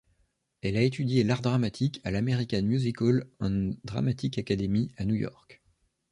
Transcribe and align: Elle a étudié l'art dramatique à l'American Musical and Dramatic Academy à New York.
Elle 0.63 0.77
a 0.77 0.81
étudié 0.81 1.23
l'art 1.23 1.43
dramatique 1.43 2.01
à 2.03 2.09
l'American 2.09 2.63
Musical 2.63 3.27
and 3.39 3.73
Dramatic 3.83 4.39
Academy 4.39 4.91
à 4.97 5.05
New 5.05 5.13
York. 5.13 5.61